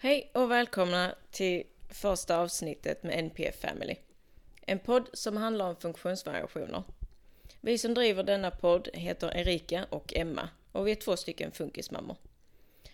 [0.00, 3.96] Hej och välkomna till första avsnittet med NPF Family.
[4.66, 6.82] En podd som handlar om funktionsvariationer.
[7.60, 12.16] Vi som driver denna podd heter Erika och Emma och vi är två stycken funkismammor.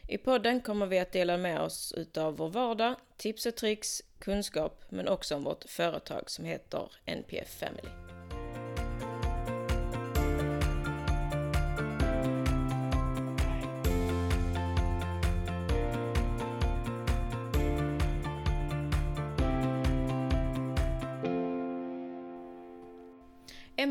[0.09, 4.85] I podden kommer vi att dela med oss utav vår vardag, tips och tricks, kunskap
[4.89, 8.04] men också om vårt företag som heter NPF Family.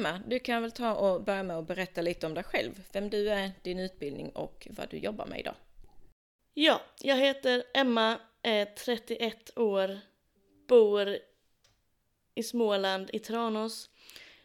[0.03, 3.09] Emma, du kan väl ta och börja med att berätta lite om dig själv, vem
[3.09, 5.55] du är, din utbildning och vad du jobbar med idag.
[6.53, 9.99] Ja, jag heter Emma, är 31 år,
[10.67, 11.17] bor
[12.35, 13.89] i Småland, i Tranås.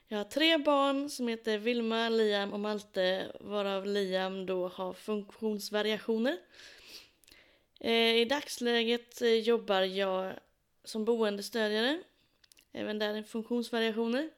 [0.09, 6.39] Jag har tre barn som heter Vilma, Liam och Malte, varav Liam då har funktionsvariationer.
[7.81, 10.33] Eh, I dagsläget eh, jobbar jag
[10.85, 12.03] som boendestödjare,
[12.73, 14.31] även där är funktionsvariationer.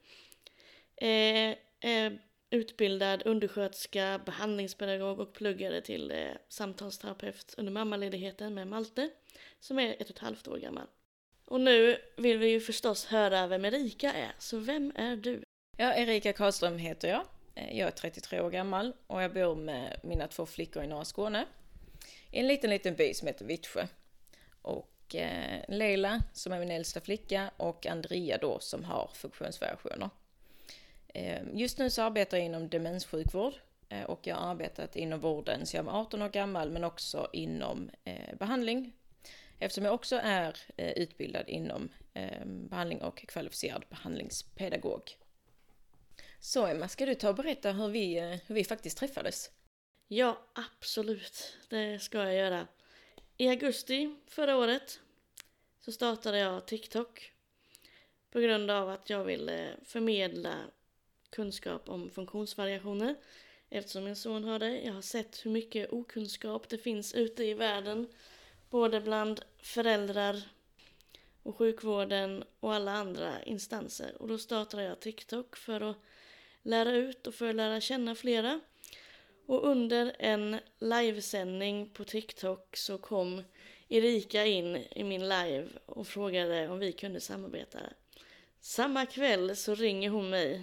[1.01, 2.19] Eh, är
[2.51, 9.11] utbildad undersköterska, behandlingspedagog och pluggade till eh, samtalsterapeut under mammaledigheten med Malte,
[9.61, 10.87] som är ett och ett halvt år gammal.
[11.45, 15.43] Och nu vill vi ju förstås höra vem Erika är, så vem är du?
[15.77, 17.25] Ja, Erika Karlström heter jag.
[17.55, 21.05] Eh, jag är 33 år gammal och jag bor med mina två flickor i norra
[21.05, 21.47] Skåne.
[22.31, 23.87] I en liten, liten by som heter Vittsjö.
[24.63, 30.11] Och eh, Leila som är min äldsta flicka och Andrea då som har funktionsvariationer.
[31.15, 33.55] Ehm, just nu så arbetar jag inom demenssjukvård
[33.89, 37.31] eh, och jag har arbetat inom vården sedan jag var 18 år gammal men också
[37.33, 38.93] inom eh, behandling.
[39.59, 45.17] Eftersom jag också är eh, utbildad inom ehm, behandling och kvalificerad behandlingspedagog.
[46.39, 49.51] Så Emma, ska du ta och berätta hur vi, hur vi faktiskt träffades?
[50.09, 51.57] Ja, absolut.
[51.69, 52.67] Det ska jag göra.
[53.37, 55.01] I augusti förra året
[55.81, 57.33] så startade jag TikTok
[58.31, 60.55] på grund av att jag ville förmedla
[61.31, 63.15] kunskap om funktionsvariationer
[63.71, 64.81] eftersom min son har det.
[64.81, 68.09] Jag har sett hur mycket okunskap det finns ute i världen
[68.71, 70.43] både bland föräldrar
[71.43, 74.23] och sjukvården och alla andra instanser.
[74.23, 75.97] Och då startade jag TikTok för att
[76.63, 78.61] lära ut och för att lära känna flera.
[79.47, 83.43] Och under en livesändning på TikTok så kom
[83.89, 87.79] Erika in i min live och frågade om vi kunde samarbeta.
[88.61, 90.63] Samma kväll så ringer hon mig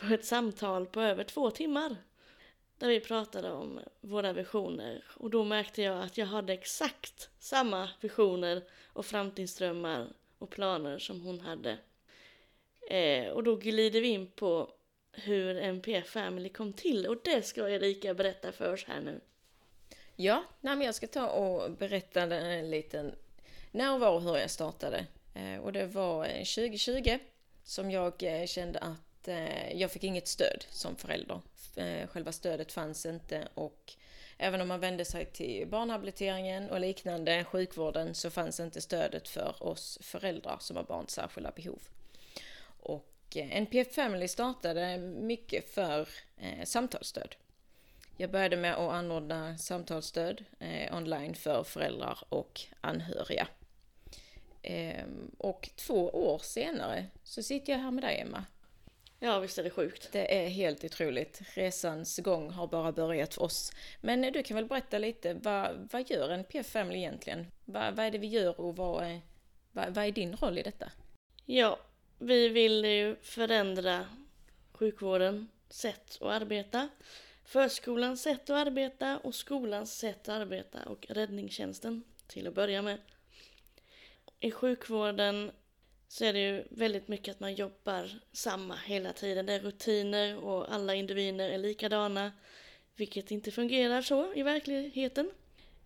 [0.00, 1.96] på ett samtal på över två timmar.
[2.78, 7.90] Där vi pratade om våra visioner och då märkte jag att jag hade exakt samma
[8.00, 10.08] visioner och framtidsdrömmar
[10.38, 11.78] och planer som hon hade.
[12.90, 14.70] Eh, och då glider vi in på
[15.12, 19.20] hur MP Family kom till och det ska Erika berätta för oss här nu.
[20.16, 23.14] Ja, nej, men jag ska ta och berätta en liten
[23.70, 25.06] när, var och hur jag startade.
[25.34, 27.18] Eh, och det var eh, 2020
[27.64, 31.40] som jag eh, kände att eh, jag fick inget stöd som förälder.
[31.76, 33.92] Eh, själva stödet fanns inte och
[34.38, 39.62] även om man vände sig till barnhabiliteringen och liknande, sjukvården, så fanns inte stödet för
[39.62, 41.80] oss föräldrar som har barns särskilda behov.
[42.80, 47.34] Och eh, NPF Family startade mycket för eh, samtalsstöd.
[48.16, 53.48] Jag började med att anordna samtalsstöd eh, online för föräldrar och anhöriga.
[54.62, 55.04] Eh,
[55.38, 58.44] och två år senare så sitter jag här med dig Emma
[59.20, 60.08] Ja, visst är det sjukt.
[60.12, 61.40] Det är helt otroligt.
[61.54, 63.72] Resans gång har bara börjat för oss.
[64.00, 67.46] Men du kan väl berätta lite, vad, vad gör en PF Family egentligen?
[67.64, 69.20] Vad, vad är det vi gör och vad är,
[69.72, 70.92] vad, vad är din roll i detta?
[71.44, 71.78] Ja,
[72.18, 74.06] vi vill ju förändra
[74.72, 76.88] sjukvården sätt att arbeta,
[77.44, 82.98] förskolans sätt att arbeta och skolans sätt att arbeta och räddningstjänsten till att börja med.
[84.40, 85.50] I sjukvården
[86.08, 89.46] så är det ju väldigt mycket att man jobbar samma hela tiden.
[89.46, 92.32] Det är rutiner och alla individer är likadana,
[92.96, 95.30] vilket inte fungerar så i verkligheten.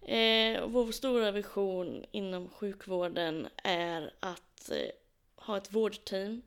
[0.03, 4.91] Eh, vår stora vision inom sjukvården är att eh,
[5.35, 6.43] ha ett vårdteam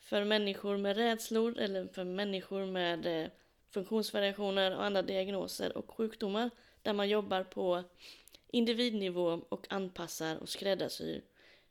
[0.00, 3.30] för människor med rädslor eller för människor med eh,
[3.70, 6.50] funktionsvariationer och andra diagnoser och sjukdomar
[6.82, 7.84] där man jobbar på
[8.46, 11.22] individnivå och anpassar och skräddarsyr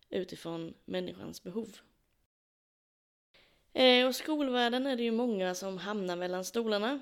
[0.09, 1.77] utifrån människans behov.
[3.73, 6.99] Eh, och skolvärlden är det ju många som hamnar mellan stolarna.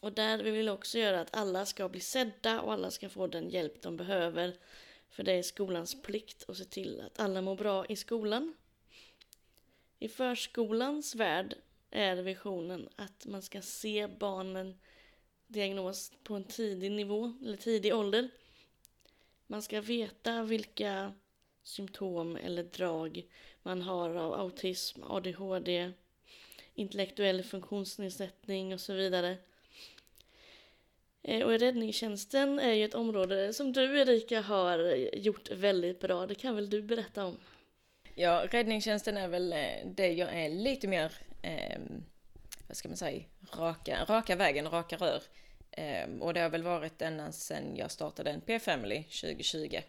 [0.00, 3.26] Och där vill vi också göra att alla ska bli sedda och alla ska få
[3.26, 4.56] den hjälp de behöver.
[5.08, 8.54] För det är skolans plikt att se till att alla mår bra i skolan.
[9.98, 11.54] I förskolans värld
[11.90, 14.78] är visionen att man ska se barnen
[15.46, 18.28] diagnos på en tidig nivå, eller tidig ålder.
[19.46, 21.12] Man ska veta vilka
[21.66, 23.22] symptom eller drag
[23.62, 25.92] man har av autism, ADHD,
[26.74, 29.36] intellektuell funktionsnedsättning och så vidare.
[31.22, 34.78] Eh, och räddningstjänsten är ju ett område som du Erika har
[35.16, 36.26] gjort väldigt bra.
[36.26, 37.36] Det kan väl du berätta om?
[38.14, 41.78] Ja, räddningstjänsten är väl eh, det jag är lite mer, eh,
[42.66, 45.22] vad ska man säga, raka, raka vägen, raka rör.
[45.70, 49.80] Eh, och det har väl varit ända sedan jag startade en P-family 2020.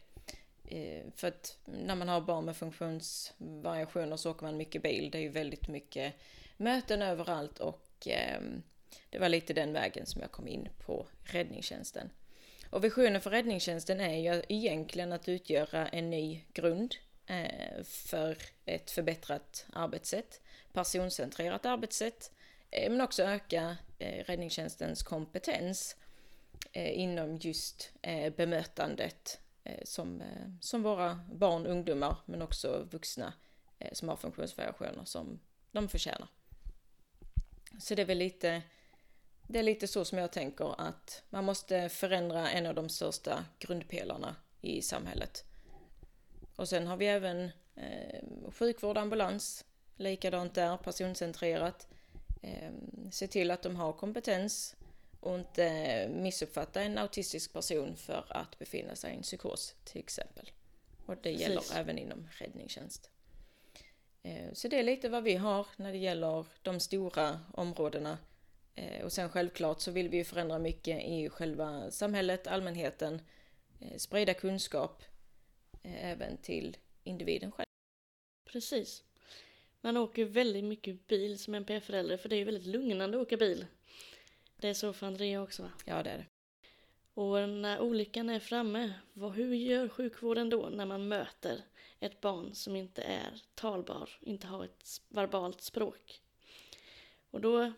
[0.68, 5.12] Eh, för att när man har barn med funktionsvariationer så åker man mycket bil.
[5.12, 6.14] Det är ju väldigt mycket
[6.58, 8.64] möten överallt och ehm,
[9.10, 12.10] det var lite den vägen som jag kom in på räddningstjänsten.
[12.70, 16.96] Och visionen för räddningstjänsten är ju egentligen att utgöra en ny grund
[17.28, 20.42] eh, för ett förbättrat arbetssätt,
[20.74, 22.32] personcentrerat arbetssätt,
[22.72, 25.96] eh, men också öka räddningstjänstens kompetens
[26.74, 27.92] inom just
[28.38, 33.34] bemötandet Eh, som, eh, som våra barn, ungdomar, men också vuxna
[33.80, 35.40] eh, som har funktionsvariationer som
[35.72, 36.28] de förtjänar.
[37.80, 38.62] Så det är väl lite
[39.48, 43.46] det är lite så som jag tänker att man måste förändra en av de största
[43.60, 45.46] grundpelarna i samhället.
[46.56, 49.66] Och sen har vi även eh, sjukvård, ambulans,
[49.96, 51.88] likadant där, personcentrerat.
[52.42, 52.72] Eh,
[53.12, 54.76] se till att de har kompetens
[55.20, 60.52] och inte missuppfatta en autistisk person för att befinna sig i en psykos till exempel.
[61.06, 61.42] Och det Precis.
[61.42, 63.10] gäller även inom räddningstjänst.
[64.24, 68.18] Eh, så det är lite vad vi har när det gäller de stora områdena
[68.78, 73.22] Eh, och sen självklart så vill vi ju förändra mycket i själva samhället, allmänheten,
[73.80, 75.04] eh, sprida kunskap
[75.84, 77.68] även till individen själv.
[78.46, 79.04] Precis.
[79.82, 83.38] Man åker väldigt mycket bil som NPF-förälder för det är ju väldigt lugnande att åka
[83.38, 83.66] bil.
[84.58, 85.72] Det är så för Andrea också va?
[85.86, 86.26] Ja det är det.
[87.14, 91.62] Och när olyckan är framme, vad, hur gör sjukvården då när man möter
[92.00, 96.22] ett barn som inte är talbar, inte har ett verbalt språk?
[97.32, 97.74] Och då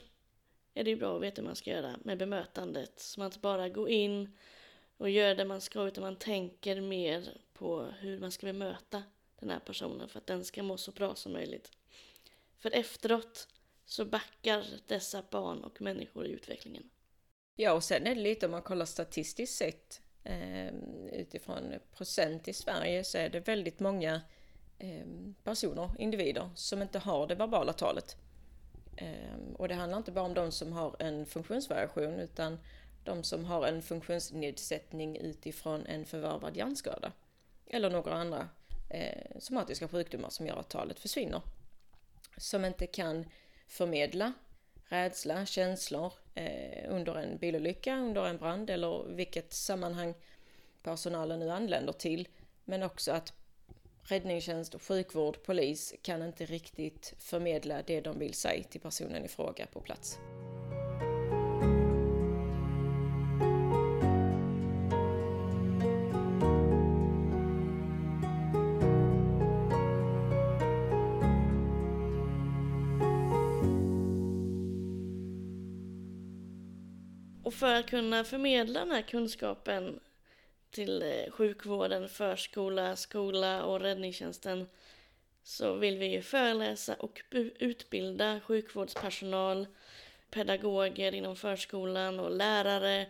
[0.74, 3.00] är det ju bra att veta hur man ska göra med bemötandet.
[3.00, 4.38] Så man inte bara går in
[4.98, 9.04] och gör det man ska utan man tänker mer på hur man ska bemöta
[9.40, 11.72] den här personen för att den ska må så bra som möjligt.
[12.60, 13.48] För efteråt
[13.90, 16.90] så backar dessa barn och människor i utvecklingen.
[17.56, 20.74] Ja, och sen är det lite om man kollar statistiskt sett eh,
[21.12, 24.22] utifrån procent i Sverige så är det väldigt många
[24.80, 25.06] eh,
[25.44, 28.18] personer, individer, som inte har det verbala talet.
[28.98, 32.60] Ehm, och det handlar inte bara om de som har en funktionsvariation utan
[33.04, 37.12] de som har en funktionsnedsättning utifrån en förvärvad hjärnskada.
[37.66, 38.50] Eller några andra
[38.90, 41.42] eh, somatiska sjukdomar som gör att talet försvinner.
[42.38, 43.26] Som inte kan
[43.70, 44.34] förmedla
[44.90, 50.14] rädsla, känslor eh, under en bilolycka, under en brand eller vilket sammanhang
[50.84, 52.28] personalen nu anländer till.
[52.66, 53.34] Men också att
[54.04, 59.66] räddningstjänst, sjukvård, polis kan inte riktigt förmedla det de vill säga till personen i fråga
[59.66, 60.20] på plats.
[77.60, 80.00] För att kunna förmedla den här kunskapen
[80.72, 84.68] till eh, sjukvården, förskola, skola och räddningstjänsten
[85.44, 87.22] så vill vi ju föreläsa och
[87.60, 89.68] utbilda sjukvårdspersonal,
[90.30, 93.08] pedagoger inom förskolan och lärare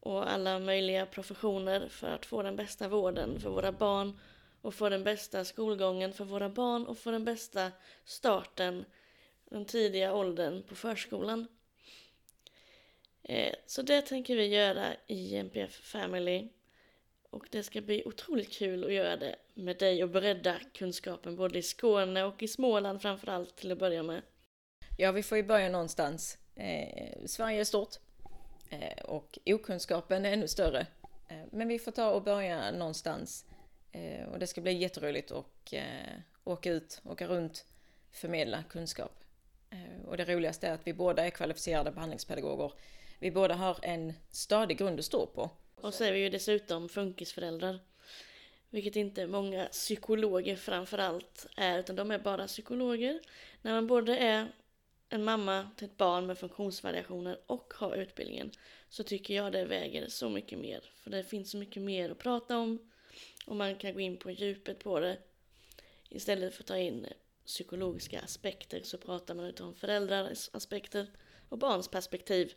[0.00, 4.18] och alla möjliga professioner för att få den bästa vården för våra barn
[4.62, 7.72] och få den bästa skolgången för våra barn och få den bästa
[8.04, 8.84] starten,
[9.50, 11.46] den tidiga åldern på förskolan.
[13.28, 16.48] Eh, så det tänker vi göra i NPF Family
[17.30, 21.58] och det ska bli otroligt kul att göra det med dig och bredda kunskapen både
[21.58, 24.22] i Skåne och i Småland framförallt till att börja med.
[24.96, 26.38] Ja, vi får ju börja någonstans.
[26.54, 27.94] Eh, Sverige är stort
[28.70, 30.86] eh, och okunskapen är ännu större.
[31.28, 33.44] Eh, men vi får ta och börja någonstans.
[33.92, 35.82] Eh, och det ska bli jätteroligt att eh,
[36.44, 37.66] åka ut, åka runt,
[38.10, 39.24] förmedla kunskap.
[39.70, 42.72] Eh, och det roligaste är att vi båda är kvalificerade behandlingspedagoger.
[43.18, 45.50] Vi båda har en stadig grund att stå på.
[45.74, 47.78] Och så är vi ju dessutom funkisföräldrar.
[48.70, 53.20] Vilket inte många psykologer framförallt är, utan de är bara psykologer.
[53.62, 54.52] När man både är
[55.08, 58.50] en mamma till ett barn med funktionsvariationer och har utbildningen
[58.88, 60.80] så tycker jag det väger så mycket mer.
[60.96, 62.90] För det finns så mycket mer att prata om
[63.46, 65.18] och man kan gå in på djupet på det.
[66.08, 67.06] Istället för att ta in
[67.46, 71.06] psykologiska aspekter så pratar man utifrån föräldrars aspekter
[71.48, 72.52] och barns perspektiv.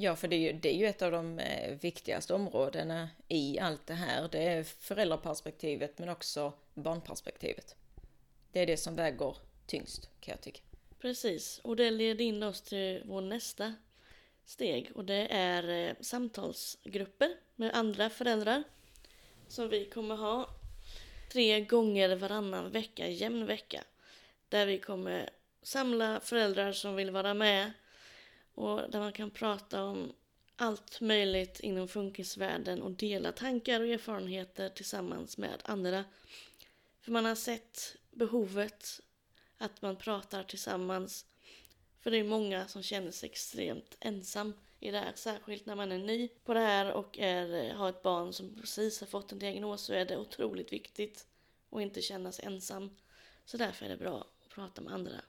[0.00, 3.58] Ja, för det är, ju, det är ju ett av de eh, viktigaste områdena i
[3.58, 4.28] allt det här.
[4.32, 7.76] Det är föräldraperspektivet men också barnperspektivet.
[8.52, 9.36] Det är det som väger
[9.66, 10.60] tyngst kan jag tycka.
[11.00, 13.74] Precis, och det leder in oss till vår nästa
[14.44, 18.62] steg och det är eh, samtalsgrupper med andra föräldrar
[19.48, 20.48] som vi kommer ha
[21.32, 23.84] tre gånger varannan vecka, jämn vecka.
[24.48, 25.30] Där vi kommer
[25.62, 27.72] samla föräldrar som vill vara med
[28.58, 30.12] och där man kan prata om
[30.56, 36.04] allt möjligt inom funkisvärlden och dela tankar och erfarenheter tillsammans med andra.
[37.00, 39.00] För man har sett behovet
[39.58, 41.26] att man pratar tillsammans.
[42.00, 45.12] För det är många som känner sig extremt ensam i det här.
[45.14, 49.00] Särskilt när man är ny på det här och är, har ett barn som precis
[49.00, 51.26] har fått en diagnos så är det otroligt viktigt
[51.70, 52.96] att inte känna sig ensam.
[53.44, 55.20] Så därför är det bra att prata med andra.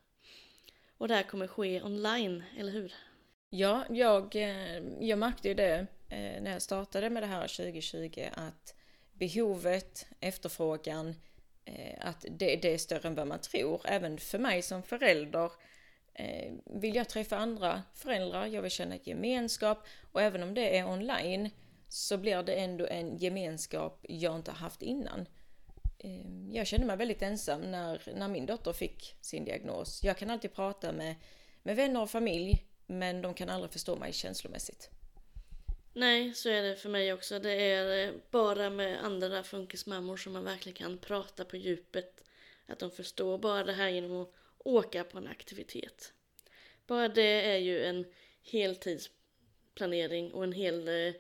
[0.98, 2.94] Och det här kommer ske online, eller hur?
[3.52, 8.28] Ja, jag, eh, jag märkte ju det eh, när jag startade med det här 2020
[8.34, 8.76] att
[9.14, 11.16] behovet, efterfrågan,
[11.66, 13.82] eh, att det, det är större än vad man tror.
[13.86, 15.52] Även för mig som förälder
[16.66, 21.50] vill jag träffa andra föräldrar, jag vill känna gemenskap och även om det är online
[21.88, 25.26] så blir det ändå en gemenskap jag inte haft innan.
[26.52, 30.04] Jag kände mig väldigt ensam när, när min dotter fick sin diagnos.
[30.04, 31.16] Jag kan alltid prata med,
[31.64, 34.90] med vänner och familj men de kan aldrig förstå mig känslomässigt.
[35.94, 37.40] Nej, så är det för mig också.
[37.40, 42.24] Det är eh, bara med andra funkismammor som man verkligen kan prata på djupet.
[42.68, 46.14] Att de förstår bara det här genom att åka på en aktivitet.
[46.88, 48.06] Bara det är ju en
[48.44, 51.14] heltidsplanering och en hel eh,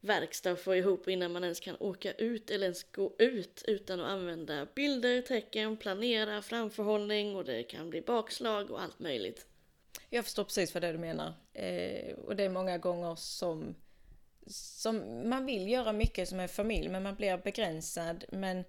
[0.00, 4.00] verkstad att få ihop innan man ens kan åka ut eller ens gå ut utan
[4.00, 9.46] att använda bilder, tecken, planera, framförhållning och det kan bli bakslag och allt möjligt.
[10.10, 11.34] Jag förstår precis vad det är du menar.
[11.52, 13.74] Eh, och det är många gånger som,
[14.46, 18.24] som man vill göra mycket som en familj, men man blir begränsad.
[18.28, 18.64] Men,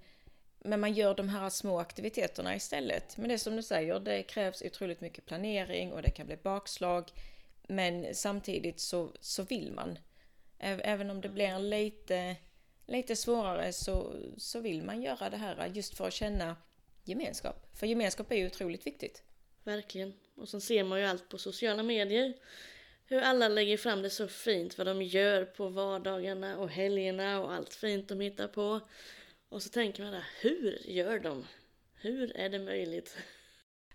[0.59, 3.17] men man gör de här små aktiviteterna istället.
[3.17, 6.37] Men det är som du säger, det krävs otroligt mycket planering och det kan bli
[6.37, 7.11] bakslag.
[7.67, 9.99] Men samtidigt så, så vill man.
[10.59, 12.35] Även om det blir lite,
[12.85, 16.55] lite svårare så, så vill man göra det här just för att känna
[17.03, 17.67] gemenskap.
[17.73, 19.23] För gemenskap är ju otroligt viktigt.
[19.63, 20.13] Verkligen.
[20.37, 22.33] Och så ser man ju allt på sociala medier.
[23.05, 27.53] Hur alla lägger fram det så fint, vad de gör på vardagarna och helgerna och
[27.53, 28.79] allt fint de hittar på.
[29.49, 31.47] Och så tänker man där, hur gör de?
[31.95, 33.17] Hur är det möjligt?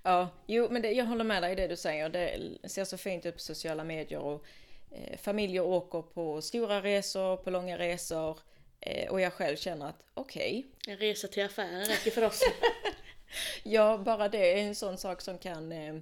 [0.02, 2.08] Ja, jo men det, jag håller med dig i det du säger.
[2.08, 4.46] Det ser så fint ut på sociala medier och
[4.90, 8.38] eh, familjer åker på stora resor, på långa resor.
[8.80, 10.66] Eh, och jag själv känner att okej.
[10.80, 10.92] Okay.
[10.92, 12.40] En resa till affären räcker för oss.
[13.62, 15.94] ja, bara det är en sån sak som kan, eh,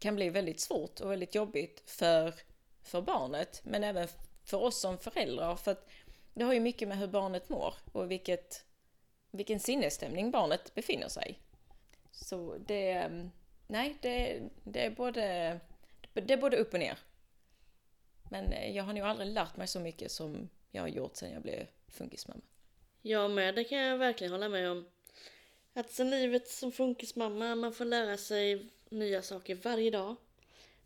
[0.00, 2.34] kan bli väldigt svårt och väldigt jobbigt för,
[2.82, 3.60] för barnet.
[3.64, 4.08] Men även
[4.44, 5.56] för oss som föräldrar.
[5.56, 5.88] För att
[6.34, 8.64] det har ju mycket med hur barnet mår och vilket,
[9.30, 11.38] vilken sinnesstämning barnet befinner sig
[12.10, 13.30] Så det, mm,
[13.66, 15.60] nej, det, det, är både,
[16.12, 16.98] det är både upp och ner.
[18.30, 21.32] Men eh, jag har nog aldrig lärt mig så mycket som jag har gjort sedan
[21.32, 22.42] jag blev funkismamma.
[23.02, 24.84] Jag med, det kan jag verkligen hålla med om.
[25.72, 30.16] Att sen livet som funkismamma, man får lära sig nya saker varje dag.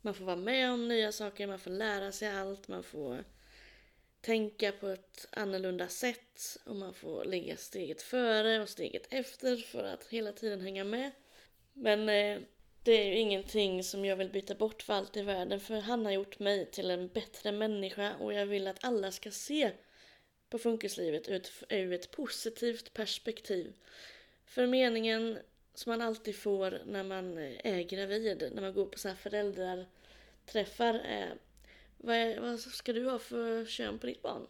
[0.01, 3.23] Man får vara med om nya saker, man får lära sig allt, man får
[4.21, 9.83] tänka på ett annorlunda sätt och man får ligga steget före och steget efter för
[9.83, 11.11] att hela tiden hänga med.
[11.73, 12.39] Men eh,
[12.83, 16.05] det är ju ingenting som jag vill byta bort för allt i världen för han
[16.05, 19.71] har gjort mig till en bättre människa och jag vill att alla ska se
[20.49, 23.73] på funkislivet ur ett, ur ett positivt perspektiv.
[24.45, 25.39] För meningen
[25.75, 30.93] som man alltid får när man är gravid, när man går på så här föräldraträffar
[30.93, 31.33] är
[31.97, 34.47] vad, är, vad ska du ha för kön på ditt barn?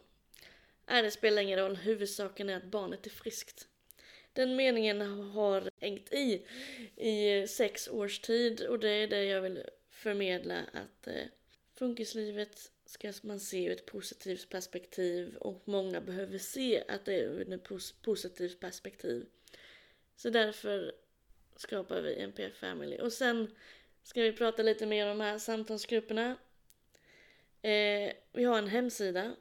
[0.86, 1.76] Nej, det spelar ingen roll.
[1.76, 3.68] Huvudsaken är att barnet är friskt.
[4.32, 6.46] Den meningen har hängt i
[6.96, 11.26] i sex års tid och det är det jag vill förmedla att eh,
[11.74, 17.22] funkislivet ska man se ur ett positivt perspektiv och många behöver se att det är
[17.22, 19.26] ur ett positivt perspektiv.
[20.16, 20.92] Så därför
[21.56, 22.98] skapar vi NPF Family.
[22.98, 23.54] Och sen
[24.02, 26.36] ska vi prata lite mer om de här samtalsgrupperna.
[27.62, 29.36] Eh, vi har en hemsida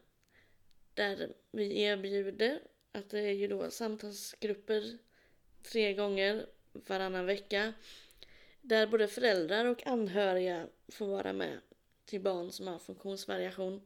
[0.93, 2.59] där vi erbjuder
[2.91, 4.97] att det är ju då samtalsgrupper
[5.63, 7.73] tre gånger varannan vecka.
[8.61, 11.59] Där både föräldrar och anhöriga får vara med
[12.05, 13.81] till barn som har funktionsvariation.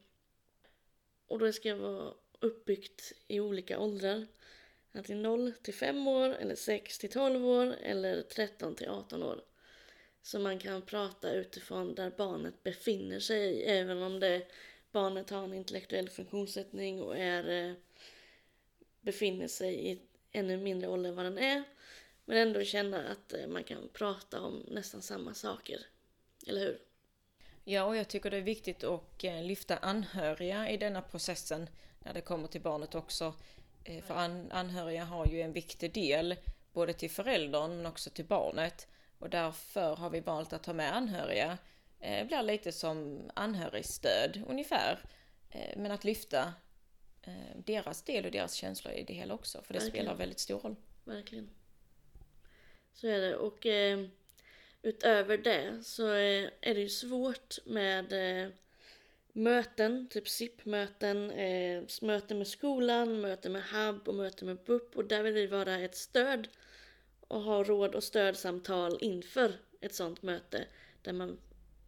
[1.28, 4.28] Och det ska vara uppbyggt i olika åldrar.
[4.92, 9.42] Antingen 0 till 5 år, eller 6 till 12 år, eller 13 till 18 år.
[10.22, 14.48] Så man kan prata utifrån där barnet befinner sig, även om det
[14.92, 17.76] barnet har en intellektuell funktionssättning och är, eh,
[19.02, 21.64] befinner sig i ännu mindre ålder än vad den är.
[22.26, 25.86] Men ändå känna att eh, man kan prata om nästan samma saker.
[26.48, 26.80] Eller hur?
[27.64, 31.70] Ja, och jag tycker det är viktigt att eh, lyfta anhöriga i denna processen
[32.00, 33.34] när det kommer till barnet också.
[33.90, 36.36] Eh, för an anhöriga har ju en viktig del
[36.74, 38.88] både till föräldern men också till barnet.
[39.20, 41.58] Och därför har vi valt att ha med anhöriga.
[42.00, 45.00] Det blir lite som anhörigstöd ungefär.
[45.76, 46.54] Men att lyfta
[47.66, 49.62] deras del och deras känslor i det hela också.
[49.62, 50.06] För det Verkligen.
[50.06, 50.76] spelar väldigt stor roll.
[51.04, 51.50] Verkligen.
[52.94, 53.36] Så är det.
[53.36, 54.06] Och eh,
[54.82, 58.50] utöver det så är, är det ju svårt med eh,
[59.34, 65.06] möten, typ SIP-möten, eh, möten med skolan, möten med HUB och möten med BUP och
[65.06, 66.48] där vill vi vara ett stöd
[67.28, 70.68] och ha råd och stödsamtal inför ett sånt möte
[71.02, 71.38] där man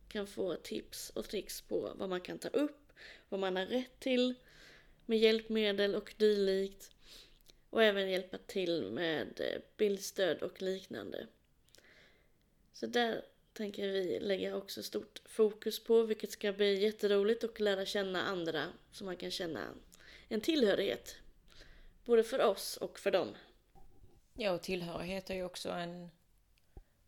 [0.08, 2.94] kan få tips och tricks på vad man kan ta upp,
[3.30, 4.36] vad man har rätt till
[5.06, 6.92] med hjälpmedel och dylikt
[7.70, 11.28] och även hjälpa till med eh, bildstöd och liknande.
[12.74, 17.86] Så där tänker vi lägga också stort fokus på, vilket ska bli jätteroligt och lära
[17.86, 19.68] känna andra så man kan känna
[20.28, 21.16] en tillhörighet.
[22.06, 23.36] Både för oss och för dem.
[24.34, 26.10] Ja, och tillhörighet är ju också en,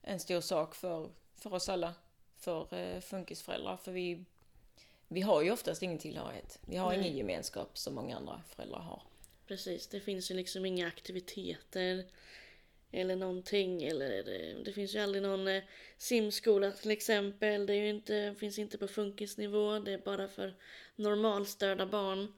[0.02, 1.94] en stor sak för, för oss alla.
[2.38, 3.78] För eh, funkisföräldrar.
[3.78, 4.26] För vi,
[5.08, 6.60] vi har ju oftast ingen tillhörighet.
[6.68, 7.00] Vi har Nej.
[7.00, 9.02] ingen gemenskap som många andra föräldrar har.
[9.48, 12.06] Precis, det finns ju liksom inga aktiviteter
[12.94, 13.84] eller någonting.
[13.84, 14.24] Eller
[14.64, 15.64] det, finns ju aldrig någon eh,
[15.98, 17.66] simskola till exempel.
[17.66, 19.80] Det är inte, finns inte på funkisnivå.
[19.80, 20.56] Det är bara för
[20.96, 22.34] normalstörda barn.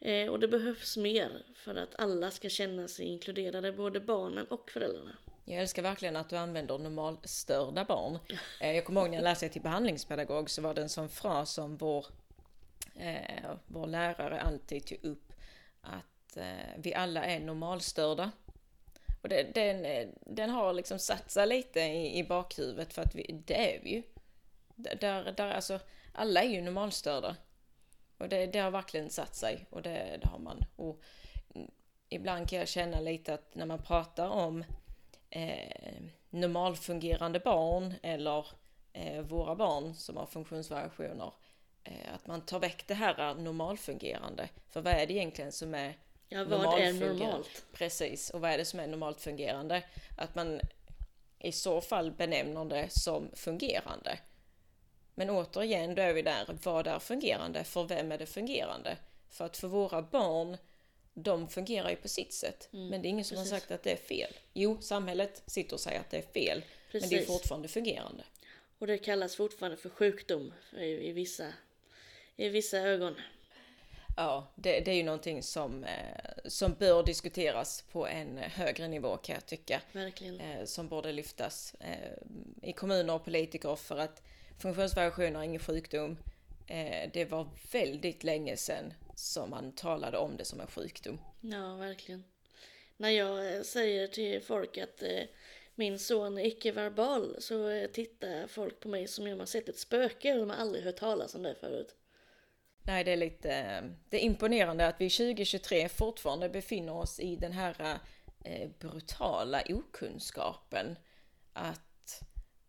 [0.00, 4.70] Eh, och det behövs mer för att alla ska känna sig inkluderade, både barnen och
[4.70, 5.16] föräldrarna.
[5.44, 8.18] Jag älskar verkligen att du använder normalstörda barn.
[8.60, 11.52] Eh, jag kommer ihåg när jag läste till behandlingspedagog så var det en sån fras
[11.52, 12.06] som vår,
[12.96, 15.32] eh, vår lärare alltid tog upp.
[15.80, 18.30] Att eh, vi alla är normalstörda.
[19.24, 23.42] Och det, den, den har liksom satt sig lite i, i bakhuvudet för att vi,
[23.46, 24.02] det är vi ju.
[24.74, 25.80] Där, där, alltså,
[26.12, 27.36] alla är ju normalstörda.
[28.18, 30.64] Och det, det har verkligen satt sig och det, det har man.
[30.76, 31.00] Och
[32.08, 34.64] ibland kan jag känna lite att när man pratar om
[35.30, 38.46] eh, normalfungerande barn eller
[38.92, 41.32] eh, våra barn som har funktionsvariationer,
[41.84, 44.48] eh, att man tar väck det här eh, normalfungerande.
[44.70, 45.94] För vad är det egentligen som är
[46.34, 47.64] Ja, vad är normalt?
[47.72, 49.82] Precis, och vad är det som är normalt fungerande?
[50.18, 50.60] Att man
[51.38, 54.18] i så fall benämner det som fungerande.
[55.14, 57.64] Men återigen, då är vi där, vad är fungerande?
[57.64, 58.96] För vem är det fungerande?
[59.30, 60.56] För att för våra barn,
[61.14, 62.68] de fungerar ju på sitt sätt.
[62.72, 63.52] Mm, men det är ingen som precis.
[63.52, 64.32] har sagt att det är fel.
[64.52, 66.64] Jo, samhället sitter och säger att det är fel.
[66.90, 67.10] Precis.
[67.10, 68.24] Men det är fortfarande fungerande.
[68.78, 71.52] Och det kallas fortfarande för sjukdom i, i, vissa,
[72.36, 73.14] i vissa ögon.
[74.16, 79.16] Ja, det, det, är ju någonting som, eh, som bör diskuteras på en högre nivå
[79.16, 79.80] kan jag tycka.
[79.92, 80.40] Verkligen.
[80.40, 82.12] Eh, som borde lyftas eh,
[82.62, 84.22] i kommuner och politiker för att
[84.58, 86.16] funktionsvariationer är ingen sjukdom.
[87.12, 91.20] Det var väldigt länge sedan som man talade om det som en sjukdom.
[91.40, 92.24] Ja, verkligen.
[92.96, 95.02] När jag säger till folk att
[95.74, 100.32] min son är icke-verbal så tittar folk på mig som om jag sett ett spöke
[100.32, 101.94] och de har aldrig hört talas om det förut.
[102.86, 103.50] Nej, det är lite
[104.08, 107.98] det är imponerande att vi 2023 fortfarande befinner oss i den här
[108.44, 110.96] eh, brutala okunskapen
[111.52, 112.22] att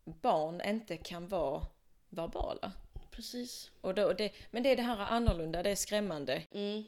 [0.04, 1.68] barn inte kan vara
[2.10, 2.72] verbala.
[3.12, 3.72] Precis.
[3.82, 6.44] Och då, det, men det är det här annorlunda, det är skrämmande.
[6.52, 6.84] Mm.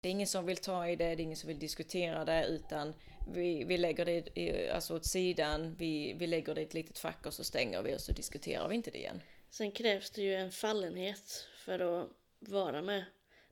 [0.00, 2.46] Det är ingen som vill ta i det, det är ingen som vill diskutera det
[2.46, 2.94] utan
[3.32, 6.98] vi, vi lägger det i, alltså åt sidan, vi, vi lägger det i ett litet
[6.98, 9.22] fack och så stänger vi och så diskuterar vi inte det igen.
[9.50, 12.08] Sen krävs det ju en fallenhet för att
[12.40, 13.04] vara med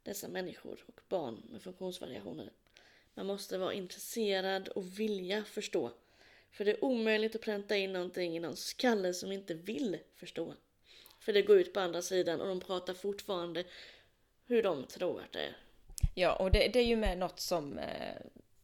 [0.03, 2.51] dessa människor och barn med funktionsvariationer.
[3.15, 5.93] Man måste vara intresserad och vilja förstå.
[6.51, 10.55] För det är omöjligt att pränta in någonting i någon skalle som inte vill förstå.
[11.21, 13.65] För det går ut på andra sidan och de pratar fortfarande
[14.47, 15.57] hur de tror att det är.
[16.15, 18.17] Ja, och det, det är ju med något som, eh,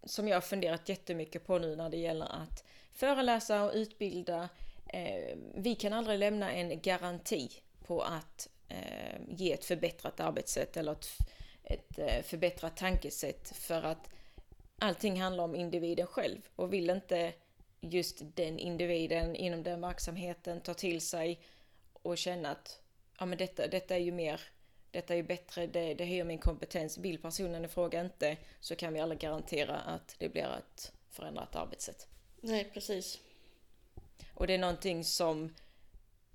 [0.05, 4.49] som jag har funderat jättemycket på nu när det gäller att föreläsa och utbilda.
[4.87, 7.51] Eh, vi kan aldrig lämna en garanti
[7.87, 8.49] på att
[9.29, 11.09] ge ett förbättrat arbetssätt eller ett,
[11.65, 14.11] ett eh, förbättrat tankesätt för att
[14.79, 17.33] allting handlar om individen själv och vill inte
[17.81, 21.41] just den individen inom den verksamheten ta till sig
[21.93, 22.81] och känna att
[23.19, 24.41] ja, men detta, detta är ju mer,
[24.91, 26.99] detta är ju bättre, det, det höjer min kompetens.
[26.99, 31.57] Vill personen i fråga inte så kan vi alla garantera att det blir ett förändrat
[31.57, 32.09] arbetssätt.
[32.41, 33.21] Nej, precis.
[34.35, 35.55] Och det är någonting som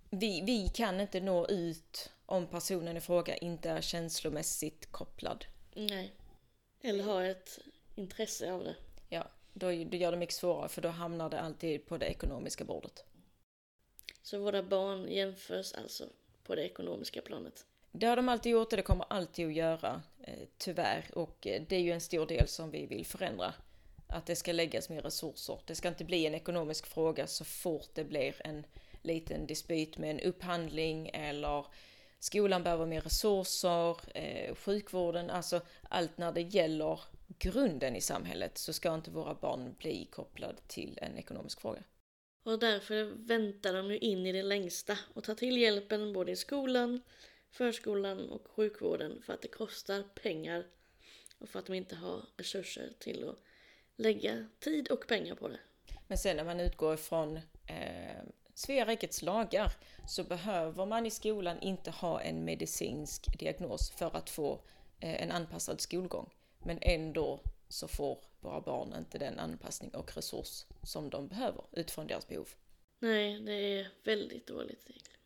[0.10, 5.46] vi, vi kan inte nå ut om personen i fråga inte är känslomässigt kopplad.
[5.76, 6.14] Nej.
[6.82, 7.60] Eller ha ett
[7.96, 8.76] intresse av det.
[9.10, 12.64] Ja, då, då gör det mycket svårare för då hamnar det alltid på det ekonomiska
[12.64, 13.04] bordet.
[14.22, 16.10] Så våra barn jämförs alltså
[16.44, 17.66] på det ekonomiska planet.
[17.92, 21.06] Det har de alltid gjort och det kommer alltid att göra, eh, tyvärr.
[21.14, 23.54] Och eh, det är ju en stor del som vi vill förändra.
[24.08, 25.60] Att det ska läggas mer resurser.
[25.66, 28.66] Det ska inte bli en ekonomisk fråga så fort det blir en
[29.10, 31.66] liten dispyt med en upphandling eller
[32.20, 37.00] skolan behöver mer resurser, eh, sjukvården, alltså allt när det gäller
[37.40, 41.84] grunden i samhället så ska inte våra barn bli kopplade till en ekonomisk fråga.
[42.44, 46.36] Och därför väntar de ju in i det längsta och tar till hjälpen både i
[46.36, 47.02] skolan,
[47.52, 50.66] förskolan och sjukvården för att det kostar pengar
[51.38, 53.38] och för att de inte har resurser till att
[53.96, 55.60] lägga tid och pengar på det.
[56.08, 58.24] Men sen när man utgår ifrån eh,
[58.60, 59.72] Svea rikets lagar
[60.08, 64.54] så behöver man i skolan inte ha en medicinsk diagnos för att få
[65.00, 66.30] eh, en anpassad skolgång.
[66.60, 72.08] Men ändå så får våra barn inte den anpassning och resurs som de behöver utifrån
[72.08, 72.50] deras behov.
[73.00, 75.20] Nej, det är väldigt dåligt egentligen.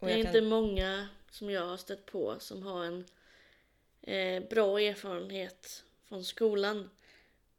[0.00, 3.04] Det är jag inte kan- många som jag har stött på som har en
[4.02, 6.90] eh, bra erfarenhet från skolan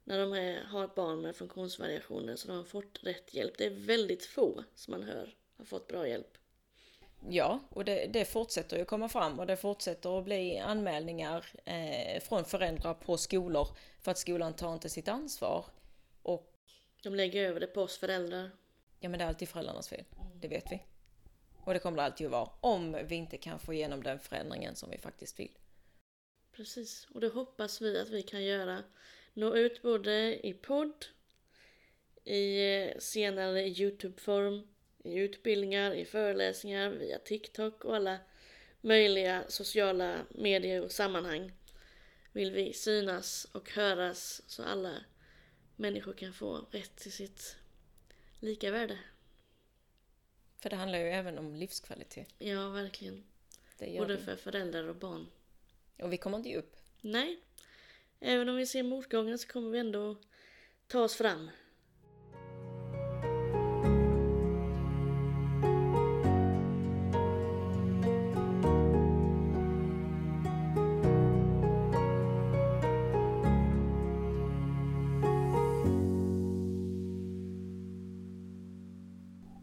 [0.09, 3.57] när de är, har barn med funktionsvariationer så de har fått rätt hjälp.
[3.57, 6.37] Det är väldigt få som man hör har fått bra hjälp.
[7.29, 12.21] Ja, och det, det fortsätter ju komma fram och det fortsätter att bli anmälningar eh,
[12.21, 13.67] från föräldrar på skolor
[14.01, 15.65] för att skolan tar inte sitt ansvar.
[16.21, 16.53] Och
[17.03, 18.51] De lägger över det på oss föräldrar.
[18.99, 20.05] ja, men det är alltid föräldrarnas fel.
[20.35, 20.83] Det vet vi.
[21.65, 24.75] Och det kommer det alltid att vara om vi inte kan få igenom den förändringen
[24.75, 25.57] som vi faktiskt vill.
[26.51, 28.83] Precis, och det hoppas vi att vi kan göra.
[29.33, 31.05] Nå ut både i podd,
[32.23, 34.67] i eh, senare Youtube-form,
[35.03, 38.19] i utbildningar, i föreläsningar, via TikTok och alla
[38.81, 41.51] möjliga sociala medier och sammanhang
[42.31, 44.95] vill vi synas och höras så alla
[45.75, 47.55] människor kan få rätt till sitt
[48.39, 48.99] lika värde.
[50.61, 52.33] För det handlar ju även om livskvalitet.
[52.37, 53.23] Ja, verkligen.
[53.79, 54.17] Både det.
[54.17, 55.27] för föräldrar och barn.
[56.01, 56.75] Och vi kommer inte ge upp.
[57.01, 57.39] Nej,
[58.21, 60.17] även om vi ser motgångar så kommer vi ändå
[60.87, 61.49] ta oss fram.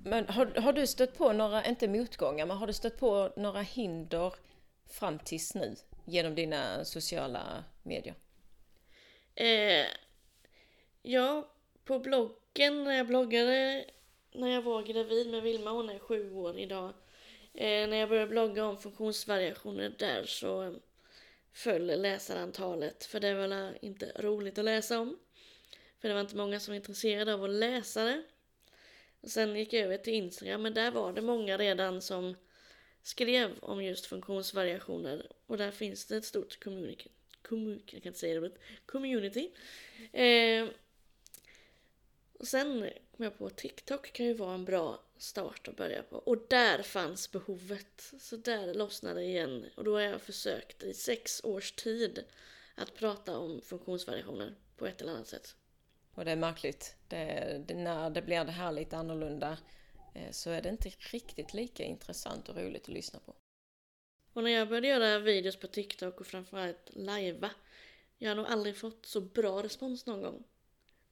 [0.04, 3.60] Men har, har du stött på några, inte motgångar, men har du stött på några
[3.60, 4.34] hinder
[4.86, 8.14] fram tills nu genom dina sociala medier?
[9.36, 9.86] Eh,
[11.02, 11.48] ja,
[11.84, 13.84] på bloggen när jag bloggade
[14.32, 16.92] när jag var gravid med Vilma, hon är sju år idag.
[17.54, 20.72] Eh, när jag började blogga om funktionsvariationer där så eh,
[21.52, 23.04] föll läsarantalet.
[23.04, 25.18] För det var väl inte roligt att läsa om.
[26.00, 28.22] För det var inte många som var intresserade av att läsa det.
[29.20, 32.34] Och sen gick jag över till Instagram, men där var det många redan som
[33.02, 35.32] skrev om just funktionsvariationer.
[35.46, 37.10] Och där finns det ett stort community
[37.48, 38.58] commu- jag kan inte säga det ordet.
[38.86, 39.50] Community.
[40.12, 40.68] Eh,
[42.38, 46.02] och sen kom jag på att TikTok kan ju vara en bra start att börja
[46.02, 46.16] på.
[46.16, 48.12] Och där fanns behovet.
[48.18, 49.66] Så där lossnade det igen.
[49.74, 52.24] Och då har jag försökt i sex års tid
[52.74, 55.54] att prata om funktionsvariationer på ett eller annat sätt.
[56.14, 56.96] Och det är märkligt.
[57.08, 59.58] Det, det, när det blir det här lite annorlunda
[60.14, 63.34] eh, så är det inte riktigt lika intressant och roligt att lyssna på.
[64.36, 67.50] Och när jag började göra videos på TikTok och framförallt lajva,
[68.18, 70.44] jag har nog aldrig fått så bra respons någon gång.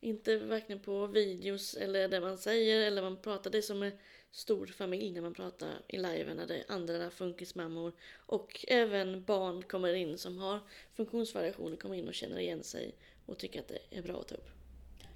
[0.01, 3.51] Inte verkligen på videos eller det man säger eller man pratar.
[3.51, 3.93] Det är som en
[4.31, 9.63] stor familj när man pratar i live när det är andra funkismammor och även barn
[9.63, 10.61] kommer in som har
[10.93, 12.95] funktionsvariationer kommer in och känner igen sig
[13.27, 14.49] och tycker att det är bra att ta upp.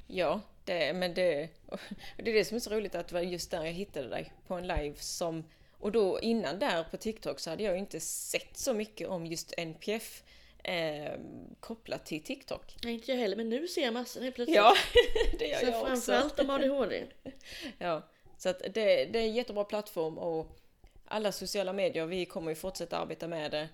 [0.07, 1.49] Ja, det, men det,
[2.17, 4.33] det är det som är så roligt att det var just där jag hittade dig
[4.47, 5.45] på en live som
[5.79, 9.55] och då innan där på TikTok så hade jag inte sett så mycket om just
[9.57, 10.23] NPF
[10.65, 11.13] eh,
[11.61, 12.77] kopplat till TikTok.
[12.85, 14.57] Nej, inte jag heller, men nu ser jag massor helt plötsligt.
[14.57, 14.75] Ja,
[15.39, 15.87] det gör Så jag också.
[15.87, 17.07] framförallt om ADHD.
[17.79, 20.59] Ja, så att det, det är en jättebra plattform och
[21.05, 23.69] alla sociala medier, vi kommer ju fortsätta arbeta med det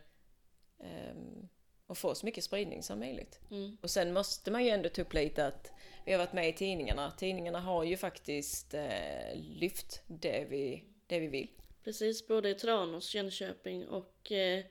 [0.85, 1.49] ehm,
[1.87, 3.41] och få så mycket spridning som möjligt.
[3.51, 3.77] Mm.
[3.83, 5.73] Och sen måste man ju ändå ta upp lite att
[6.05, 7.11] vi har varit med i tidningarna.
[7.11, 11.49] Tidningarna har ju faktiskt eh, lyft det vi, det vi vill.
[11.85, 14.65] Precis, både i Tranås, Jönköping och eh,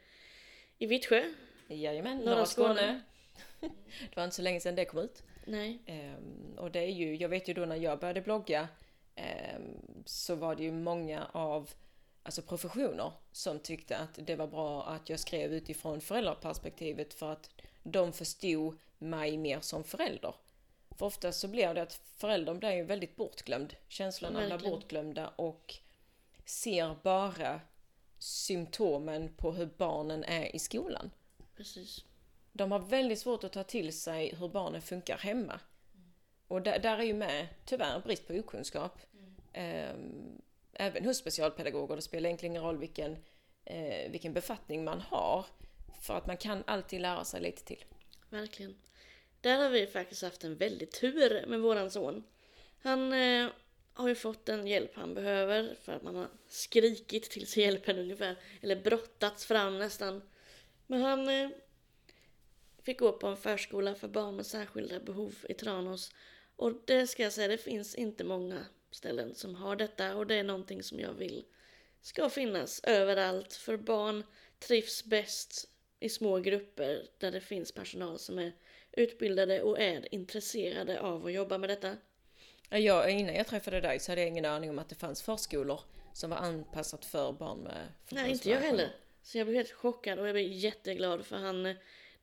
[0.77, 1.23] i Vittsjö.
[1.67, 2.73] Jajamän, Norra Skåne.
[2.75, 3.01] Skåne.
[4.09, 5.23] det var inte så länge sedan det kom ut.
[5.45, 8.67] Nej, Ehm, och det är ju, jag vet ju då när jag började blogga
[9.15, 9.59] eh,
[10.05, 11.69] så var det ju många av
[12.23, 17.49] alltså professioner som tyckte att det var bra att jag skrev utifrån föräldraperspektivet för att
[17.83, 20.35] de förstod mig mer som förälder.
[20.97, 23.75] För ofta så blir det att föräldern blir ju väldigt bortglömd.
[23.87, 25.79] Känslorna blir bortglömda och
[26.45, 27.61] ser bara
[28.19, 31.11] symptomen på hur barnen är i skolan.
[31.55, 32.05] Precis.
[32.51, 35.59] De har väldigt svårt att ta till sig hur barnen funkar hemma.
[36.47, 38.99] Och där, där är ju med, tyvärr, brist på okunskap.
[39.53, 40.41] Ehm,
[40.73, 41.95] även hos specialpedagoger.
[41.95, 43.17] Det spelar egentligen ingen roll vilken,
[43.65, 45.45] eh, vilken befattning man har.
[46.01, 47.85] För att man kan alltid lära sig lite till.
[48.29, 48.75] Verkligen.
[49.41, 52.23] Där har vi faktiskt haft en väldigt tur med våran son.
[52.81, 53.49] Han eh,
[53.93, 57.99] har ju fått den hjälp han behöver för att man har skrikit till sig hjälpen
[57.99, 58.35] ungefär.
[58.61, 60.21] Eller brottats fram nästan.
[60.87, 61.49] Men han eh,
[62.83, 66.11] fick gå på en förskola för barn med särskilda behov i Tranås.
[66.55, 70.35] Och det ska jag säga, det finns inte många ställen som har detta och det
[70.35, 71.45] är någonting som jag vill
[72.01, 73.53] ska finnas överallt.
[73.53, 74.23] För barn
[74.59, 78.53] trivs bäst i små grupper där det finns personal som är
[78.91, 81.97] utbildade och är intresserade av att jobba med detta.
[82.73, 85.21] Ja, Jag, innan jag träffade dig så hade jag ingen aning om att det fanns
[85.21, 85.79] förskolor
[86.13, 88.95] som var anpassat för barn med Nej, inte jag heller.
[89.21, 91.63] Så jag blev helt chockad och jag blev jätteglad för han,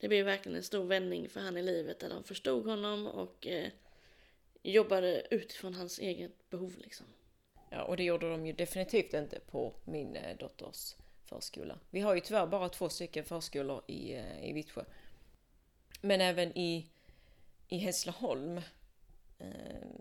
[0.00, 3.46] det blev verkligen en stor vändning för han i livet där de förstod honom och
[3.46, 3.68] eh,
[4.62, 7.06] jobbade utifrån hans eget behov liksom.
[7.68, 11.78] Ja, och det gjorde de ju definitivt inte på min eh, dotters förskola.
[11.90, 14.84] Vi har ju tyvärr bara två stycken förskolor i, eh, i Vittsjö.
[16.00, 16.86] Men även i,
[17.68, 18.60] i Hässleholm
[19.38, 20.00] eh,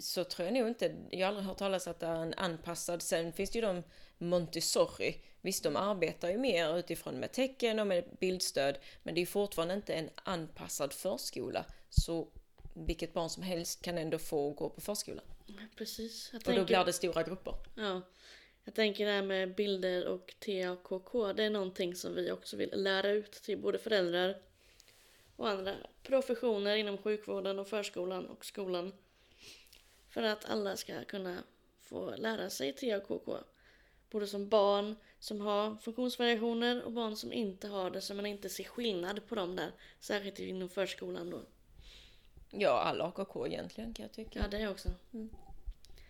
[0.00, 3.02] så tror jag nog inte, jag har aldrig hört talas att det är en anpassad,
[3.02, 3.82] sen finns det ju de
[4.18, 5.16] Montessori.
[5.40, 9.74] Visst, de arbetar ju mer utifrån med tecken och med bildstöd, men det är fortfarande
[9.74, 11.64] inte en anpassad förskola.
[11.90, 12.28] Så
[12.74, 15.22] vilket barn som helst kan ändå få gå på förskola.
[15.76, 16.30] Precis.
[16.32, 17.54] Jag Och då blir det stora grupper.
[17.74, 18.02] ja,
[18.64, 22.70] jag tänker det här med bilder och TAKK, det är någonting som vi också vill
[22.74, 24.42] lära ut till både föräldrar
[25.36, 28.92] och andra professioner inom sjukvården och förskolan och skolan.
[30.08, 31.42] För att alla ska kunna
[31.80, 33.44] få lära sig TAKK.
[34.10, 38.48] Både som barn som har funktionsvariationer och barn som inte har det så man inte
[38.48, 39.72] ser skillnad på dem där.
[40.00, 41.42] Särskilt inom förskolan då.
[42.50, 44.38] Ja, all AKK egentligen kan jag tycka.
[44.38, 44.88] Ja, det också.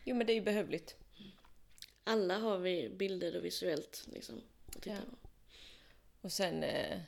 [0.04, 0.96] Jo, men det är ju behövligt.
[2.04, 4.42] Alla har vi bilder och visuellt liksom.
[4.66, 5.00] Att titta Ja.
[5.10, 5.28] på.
[6.20, 7.00] Och sen, eh,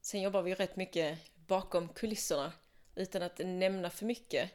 [0.00, 2.52] sen jobbar vi rätt mycket bakom kulisserna.
[2.94, 4.50] Utan att nämna för mycket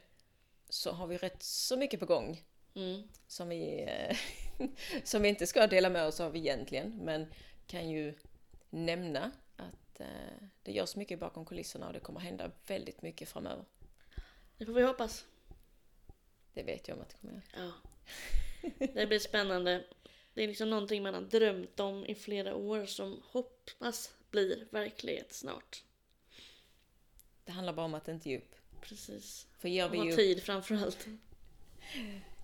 [0.68, 3.08] så har vi rätt så mycket på gång Mm.
[3.26, 4.16] som vi, eh,
[5.04, 6.96] som vi inte ska dela med oss av egentligen.
[6.96, 7.32] Men
[7.66, 8.14] kan ju
[8.70, 10.06] nämna att eh,
[10.62, 13.64] det görs mycket bakom kulisserna och det kommer hända väldigt mycket framöver.
[14.58, 15.24] Det får vi hoppas.
[16.54, 17.42] Det vet jag om att det kommer göra.
[17.56, 17.72] Ja.
[18.94, 19.84] Det blir spännande.
[20.34, 25.32] Det är liksom någonting man har drömt om i flera år som hoppas blir verklighet
[25.32, 25.82] snart.
[27.44, 28.54] Det handlar bara om att inte ge upp.
[28.88, 29.46] Precis.
[29.58, 31.06] För Och vi ha upp, tid framförallt.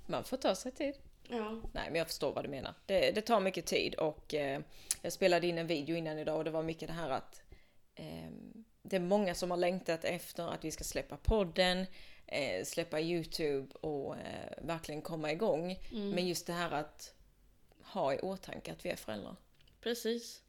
[0.06, 0.94] man får ta sig tid.
[1.28, 1.60] Ja.
[1.72, 2.74] Nej, men jag förstår vad du menar.
[2.86, 4.60] Det, det tar mycket tid och eh,
[5.02, 7.42] jag spelade in en video innan idag och det var mycket det här att
[7.94, 8.30] eh,
[8.82, 11.86] det är många som har längtat efter att vi ska släppa podden,
[12.26, 15.78] eh, släppa Youtube och eh, verkligen komma igång.
[15.92, 16.10] Mm.
[16.10, 17.14] Men just det här att
[17.82, 19.36] ha i åtanke att vi är föräldrar.
[19.80, 20.42] Precis.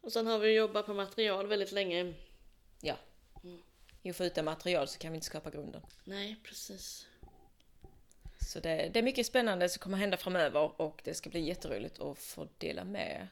[0.00, 2.14] Och sen har vi jobbat på material väldigt länge.
[4.06, 5.82] Jo, för utan material så kan vi inte skapa grunden.
[6.04, 7.06] Nej, precis.
[8.40, 12.00] Så det, det är mycket spännande som kommer hända framöver och det ska bli jätteroligt
[12.00, 13.28] att få dela med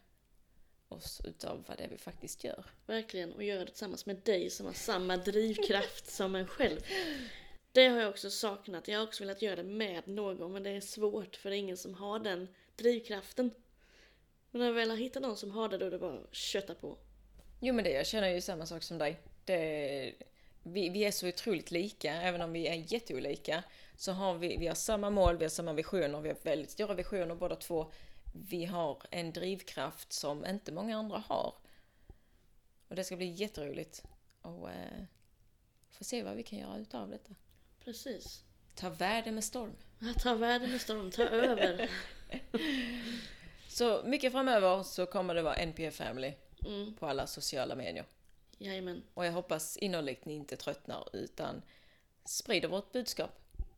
[0.89, 2.65] oss utav vad det är vi faktiskt gör.
[2.87, 3.33] Verkligen.
[3.33, 6.81] Och göra det tillsammans med dig som har samma drivkraft som en själv.
[7.73, 8.89] Det har jag också saknat.
[8.89, 11.59] Jag har också velat göra det med någon men det är svårt för det är
[11.59, 13.51] ingen som har den drivkraften.
[14.51, 16.35] Men när jag väl har hittat någon som har det då är det bara att
[16.35, 16.99] kötta på.
[17.61, 19.21] Jo men det, jag känner ju samma sak som dig.
[19.45, 20.15] Det,
[20.65, 23.65] vi, vi är så otroligt lika, även om vi är jätteolika.
[23.97, 26.95] Så har vi, vi har samma mål, vi har samma visioner, vi har väldigt stora
[26.95, 27.93] visioner båda två.
[28.33, 31.55] Vi har en drivkraft som inte många andra har.
[32.89, 34.03] Och det ska bli jätteroligt
[34.43, 35.05] att eh,
[35.91, 37.35] få se vad vi kan göra utav detta.
[37.85, 38.45] Precis.
[38.75, 39.77] Ta världen med storm.
[40.19, 41.91] Ta världen med storm, ta över.
[43.69, 46.33] Så mycket framöver så kommer det vara NPF Family
[46.67, 48.05] Mm, på alla sociala medier.
[48.59, 49.03] Jajamän.
[49.15, 51.63] Och jag hoppas innerligt ni inte tröttnar utan
[52.25, 53.31] sprider vårt budskap.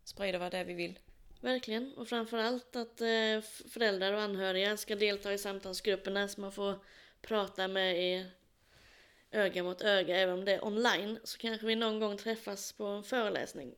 [0.05, 0.99] Sprider vad det är vi vill.
[1.41, 1.95] Verkligen.
[1.97, 6.79] Och framförallt att eh, föräldrar och anhöriga ska delta i samtalsgrupperna så man får
[7.21, 8.31] prata med er
[9.31, 10.17] öga mot öga.
[10.17, 13.75] Även om det är online så kanske vi någon gång träffas på en föreläsning.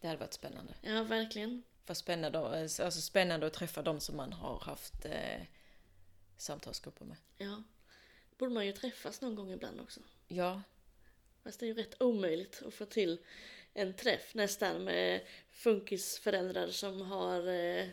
[0.00, 0.74] Det hade varit spännande.
[0.82, 1.62] Ja, verkligen.
[1.86, 5.42] vara spännande, alltså spännande att träffa de som man har haft eh,
[6.36, 7.16] samtalsgrupper med.
[7.38, 7.62] Ja.
[8.42, 10.00] Borde man ju träffas någon gång ibland också.
[10.28, 10.62] Ja,
[11.42, 13.18] Fast det är ju rätt omöjligt att få till
[13.74, 17.86] en träff nästan med funkisföräldrar som har eh,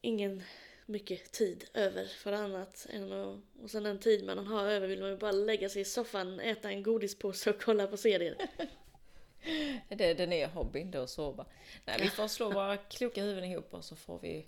[0.00, 0.42] ingen
[0.86, 5.00] mycket tid över för annat än att, och sen den tid man har över vill
[5.00, 8.36] man ju bara lägga sig i soffan, äta en godispåse och kolla på serier.
[9.88, 11.46] det är den är hobbyn då att sova.
[11.84, 14.46] Nej, vi får slå våra kloka huvuden ihop och så får vi,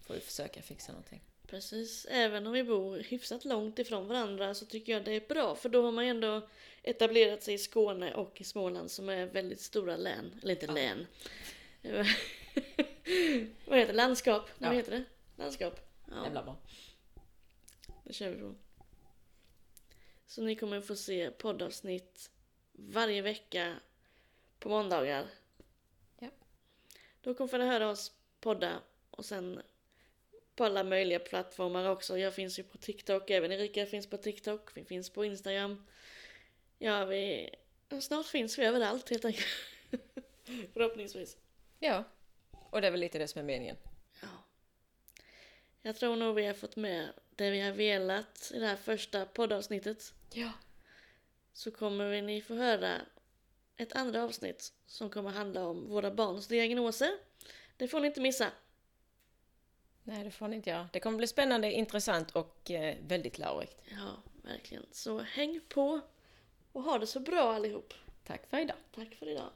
[0.00, 1.22] får vi försöka fixa någonting.
[1.52, 5.54] Precis, även om vi bor hyfsat långt ifrån varandra så tycker jag det är bra
[5.54, 6.48] för då har man ju ändå
[6.82, 11.06] etablerat sig i Skåne och i Småland som är väldigt stora län, eller inte län.
[13.66, 13.92] Vad heter det?
[13.92, 14.48] Landskap?
[14.58, 14.76] Nej, Vad Ja.
[14.78, 15.04] heter det?
[15.42, 15.80] Landskap?
[16.10, 16.56] Ja, Jävla bra.
[18.04, 18.54] det kör vi på.
[20.26, 22.30] Så ni kommer få se poddavsnitt
[22.72, 23.76] varje vecka
[24.58, 25.26] på måndagar.
[26.18, 26.28] Ja.
[27.22, 29.62] Då kommer ni höra oss podda och sen
[30.56, 32.18] på alla möjliga plattformar också.
[32.18, 35.86] Jag finns ju på TikTok, även Erika finns på TikTok, vi finns på Instagram.
[36.78, 37.50] Ja, vi...
[38.00, 39.46] Snart finns vi överallt helt enkelt.
[40.72, 41.36] Förhoppningsvis.
[41.78, 42.04] Ja,
[42.70, 43.76] och det är väl lite det som är meningen.
[44.20, 44.28] Ja.
[45.82, 49.26] Jag tror nog vi har fått med det vi har velat i det här första
[49.26, 50.14] poddavsnittet.
[50.32, 50.52] Ja.
[51.52, 53.00] Så kommer vi ni få höra
[53.76, 57.10] ett andra avsnitt som kommer handla om våra barns diagnoser.
[57.76, 58.52] Det får ni inte missa.
[60.04, 60.88] Nej, det får ni inte göra.
[60.92, 63.82] Det kommer bli spännande, intressant och eh, väldigt lärorikt.
[63.90, 64.86] Ja, verkligen.
[64.90, 66.00] Så häng på
[66.72, 67.94] och ha det så bra allihop.
[68.26, 68.76] Tack för idag.
[68.94, 69.50] Tack för idag.